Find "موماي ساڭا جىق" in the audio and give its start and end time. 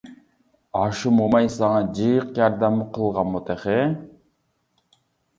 1.17-2.31